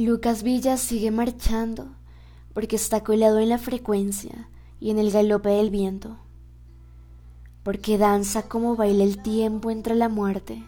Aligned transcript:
Lucas 0.00 0.42
Villa 0.42 0.78
sigue 0.78 1.10
marchando 1.10 1.88
porque 2.54 2.76
está 2.76 3.04
colado 3.04 3.38
en 3.38 3.50
la 3.50 3.58
frecuencia 3.58 4.48
y 4.80 4.90
en 4.90 4.98
el 4.98 5.10
galope 5.10 5.50
del 5.50 5.68
viento, 5.68 6.16
porque 7.62 7.98
danza 7.98 8.48
como 8.48 8.76
baila 8.76 9.04
el 9.04 9.22
tiempo 9.22 9.70
entre 9.70 9.94
la 9.94 10.08
muerte, 10.08 10.66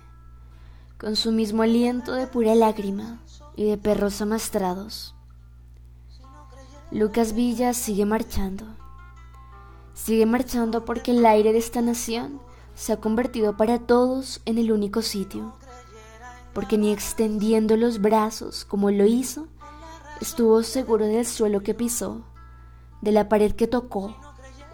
con 0.98 1.16
su 1.16 1.32
mismo 1.32 1.62
aliento 1.62 2.12
de 2.12 2.26
pura 2.26 2.54
lágrima 2.54 3.22
y 3.56 3.64
de 3.64 3.78
perros 3.78 4.20
amastrados. 4.20 5.14
Lucas 6.90 7.32
Villa 7.32 7.72
sigue 7.72 8.04
marchando, 8.04 8.66
sigue 9.94 10.26
marchando 10.26 10.84
porque 10.84 11.12
el 11.12 11.24
aire 11.24 11.54
de 11.54 11.58
esta 11.58 11.80
nación 11.80 12.38
se 12.74 12.92
ha 12.92 12.98
convertido 12.98 13.56
para 13.56 13.78
todos 13.78 14.42
en 14.44 14.58
el 14.58 14.72
único 14.72 15.00
sitio 15.00 15.54
porque 16.54 16.78
ni 16.78 16.92
extendiendo 16.92 17.76
los 17.76 18.00
brazos 18.00 18.64
como 18.64 18.90
lo 18.90 19.06
hizo, 19.06 19.48
estuvo 20.20 20.62
seguro 20.62 21.06
del 21.06 21.26
suelo 21.26 21.62
que 21.62 21.74
pisó, 21.74 22.22
de 23.00 23.12
la 23.12 23.28
pared 23.28 23.52
que 23.52 23.66
tocó 23.66 24.16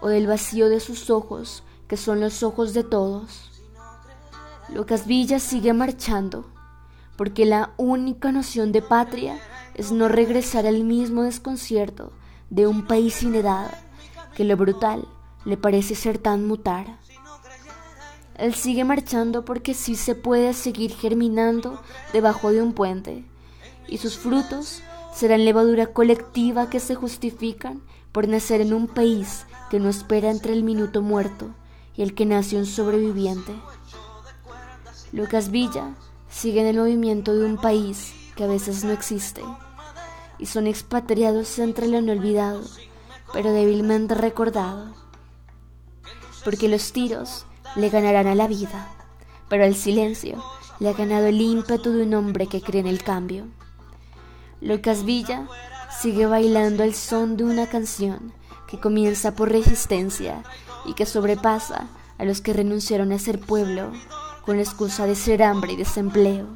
o 0.01 0.07
del 0.07 0.27
vacío 0.27 0.69
de 0.69 0.79
sus 0.79 1.09
ojos, 1.09 1.63
que 1.87 1.97
son 1.97 2.19
los 2.19 2.43
ojos 2.43 2.73
de 2.73 2.83
todos. 2.83 3.63
Lucas 4.73 5.07
Villa 5.07 5.39
sigue 5.39 5.73
marchando, 5.73 6.45
porque 7.17 7.45
la 7.45 7.73
única 7.77 8.31
noción 8.31 8.71
de 8.71 8.81
patria 8.81 9.39
es 9.73 9.91
no 9.91 10.07
regresar 10.07 10.67
al 10.67 10.83
mismo 10.83 11.23
desconcierto 11.23 12.11
de 12.49 12.67
un 12.67 12.85
país 12.85 13.15
sin 13.15 13.35
edad, 13.35 13.71
que 14.35 14.43
lo 14.43 14.55
brutal 14.55 15.07
le 15.45 15.57
parece 15.57 15.95
ser 15.95 16.17
tan 16.17 16.45
mutar. 16.45 16.99
Él 18.39 18.55
sigue 18.55 18.85
marchando 18.85 19.43
porque 19.43 19.73
sí 19.73 19.97
se 19.97 20.15
puede 20.15 20.53
seguir 20.53 20.95
germinando 20.95 21.81
debajo 22.13 22.53
de 22.53 22.61
un 22.61 22.71
puente, 22.71 23.25
y 23.87 23.97
sus 23.97 24.17
frutos 24.17 24.81
serán 25.13 25.43
levadura 25.43 25.87
colectiva 25.87 26.69
que 26.69 26.79
se 26.79 26.95
justifican 26.95 27.81
por 28.13 28.29
nacer 28.29 28.61
en 28.61 28.73
un 28.73 28.87
país 28.87 29.45
que 29.69 29.79
no 29.81 29.89
espera 29.89 30.31
entre 30.31 30.53
el 30.53 30.63
minuto 30.63 31.01
muerto 31.01 31.49
y 31.97 32.01
el 32.01 32.15
que 32.15 32.25
nace 32.25 32.55
un 32.55 32.65
sobreviviente. 32.65 33.53
Lucas 35.11 35.51
Villa 35.51 35.95
sigue 36.29 36.61
en 36.61 36.67
el 36.67 36.77
movimiento 36.77 37.35
de 37.35 37.45
un 37.45 37.57
país 37.57 38.13
que 38.37 38.45
a 38.45 38.47
veces 38.47 38.85
no 38.85 38.91
existe, 38.91 39.41
y 40.37 40.45
son 40.45 40.65
expatriados 40.65 41.59
entre 41.59 41.89
lo 41.89 42.01
no 42.01 42.13
olvidado, 42.13 42.61
pero 43.33 43.51
débilmente 43.51 44.15
recordado, 44.15 44.93
porque 46.45 46.69
los 46.69 46.93
tiros 46.93 47.45
le 47.75 47.89
ganarán 47.89 48.27
a 48.27 48.35
la 48.35 48.47
vida, 48.47 48.87
pero 49.47 49.63
el 49.63 49.75
silencio 49.75 50.43
le 50.79 50.89
ha 50.89 50.93
ganado 50.93 51.27
el 51.27 51.41
ímpetu 51.41 51.91
de 51.91 52.03
un 52.03 52.13
hombre 52.13 52.47
que 52.47 52.61
cree 52.61 52.81
en 52.81 52.87
el 52.87 53.03
cambio. 53.03 53.45
Lucas 54.61 55.03
Villa 55.03 55.47
sigue 56.01 56.25
bailando 56.25 56.83
el 56.83 56.93
son 56.93 57.37
de 57.37 57.43
una 57.43 57.67
canción 57.67 58.33
que 58.67 58.79
comienza 58.79 59.35
por 59.35 59.51
resistencia 59.51 60.43
y 60.85 60.93
que 60.93 61.05
sobrepasa 61.05 61.87
a 62.17 62.25
los 62.25 62.41
que 62.41 62.53
renunciaron 62.53 63.11
a 63.11 63.19
ser 63.19 63.39
pueblo 63.39 63.91
con 64.45 64.57
la 64.57 64.63
excusa 64.63 65.05
de 65.05 65.15
ser 65.15 65.43
hambre 65.43 65.73
y 65.73 65.75
desempleo, 65.75 66.47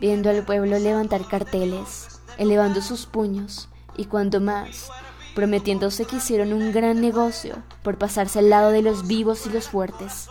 viendo 0.00 0.30
al 0.30 0.44
pueblo 0.44 0.78
levantar 0.78 1.26
carteles, 1.26 2.20
elevando 2.38 2.80
sus 2.80 3.06
puños 3.06 3.68
y 3.96 4.06
cuanto 4.06 4.40
más 4.40 4.90
prometiéndose 5.34 6.04
que 6.04 6.16
hicieron 6.16 6.52
un 6.52 6.72
gran 6.72 7.00
negocio 7.00 7.62
por 7.82 7.98
pasarse 7.98 8.38
al 8.38 8.50
lado 8.50 8.70
de 8.70 8.82
los 8.82 9.06
vivos 9.06 9.46
y 9.46 9.50
los 9.50 9.68
fuertes, 9.68 10.28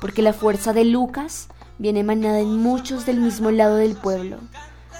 porque 0.00 0.22
la 0.22 0.32
fuerza 0.32 0.72
de 0.72 0.84
Lucas 0.84 1.48
viene 1.78 2.00
emanada 2.00 2.40
en 2.40 2.56
muchos 2.56 3.06
del 3.06 3.20
mismo 3.20 3.50
lado 3.50 3.76
del 3.76 3.94
pueblo, 3.94 4.38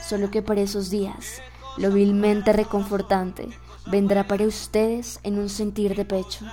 solo 0.06 0.30
que 0.30 0.42
para 0.42 0.60
esos 0.60 0.90
días 0.90 1.40
lo 1.76 1.90
vilmente 1.90 2.52
reconfortante 2.52 3.48
vendrá 3.86 4.26
para 4.26 4.44
ustedes 4.44 5.20
en 5.22 5.38
un 5.38 5.48
sentir 5.48 5.96
de 5.96 6.04
pecho. 6.04 6.44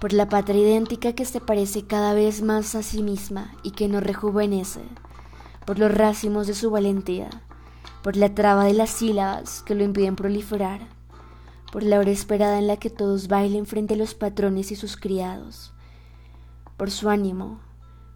Por 0.00 0.12
la 0.12 0.28
patria 0.28 0.60
idéntica 0.60 1.14
que 1.14 1.24
se 1.24 1.40
parece 1.40 1.86
cada 1.86 2.12
vez 2.12 2.42
más 2.42 2.74
a 2.74 2.82
sí 2.82 3.02
misma 3.02 3.52
y 3.62 3.72
que 3.72 3.88
no 3.88 4.00
rejuvenece, 4.00 4.82
por 5.64 5.78
los 5.78 5.92
racimos 5.92 6.46
de 6.46 6.54
su 6.54 6.70
valentía, 6.70 7.28
por 8.06 8.14
la 8.14 8.32
traba 8.32 8.66
de 8.66 8.72
las 8.72 8.90
sílabas 8.90 9.62
que 9.62 9.74
lo 9.74 9.82
impiden 9.82 10.14
proliferar, 10.14 10.78
por 11.72 11.82
la 11.82 11.98
hora 11.98 12.12
esperada 12.12 12.56
en 12.56 12.68
la 12.68 12.76
que 12.76 12.88
todos 12.88 13.26
bailen 13.26 13.66
frente 13.66 13.94
a 13.94 13.96
los 13.96 14.14
patrones 14.14 14.70
y 14.70 14.76
sus 14.76 14.96
criados, 14.96 15.72
por 16.76 16.92
su 16.92 17.08
ánimo, 17.08 17.58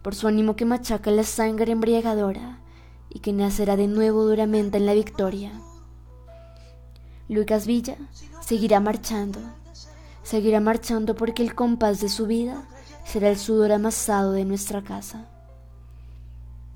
por 0.01 0.15
su 0.15 0.29
ánimo 0.29 0.55
que 0.55 0.63
machaca 0.63 1.11
la 1.11 1.25
sangre 1.25 1.73
embriagadora 1.73 2.61
y 3.09 3.19
que 3.19 3.33
nacerá 3.33 3.75
de 3.75 3.87
nuevo 3.89 4.23
duramente 4.23 4.77
en 4.77 4.85
la 4.85 4.93
victoria. 4.93 5.51
Lucas 7.27 7.67
Villa 7.67 7.97
seguirá 8.39 8.79
marchando, 8.79 9.39
seguirá 10.23 10.61
marchando 10.61 11.15
porque 11.15 11.43
el 11.43 11.53
compás 11.53 11.99
de 11.99 12.07
su 12.07 12.27
vida 12.27 12.65
será 13.03 13.29
el 13.29 13.37
sudor 13.37 13.73
amasado 13.73 14.31
de 14.31 14.45
nuestra 14.45 14.83
casa. 14.83 15.27